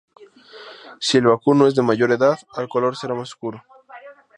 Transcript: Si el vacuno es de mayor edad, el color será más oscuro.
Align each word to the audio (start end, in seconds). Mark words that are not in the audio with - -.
Si 0.99 1.19
el 1.19 1.27
vacuno 1.27 1.67
es 1.67 1.75
de 1.75 1.83
mayor 1.83 2.11
edad, 2.11 2.39
el 2.57 2.67
color 2.67 2.97
será 2.97 3.13
más 3.13 3.29
oscuro. 3.29 3.63